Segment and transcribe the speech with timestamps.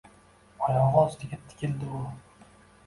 [0.69, 2.05] Oyog’i ostiga tikildi u.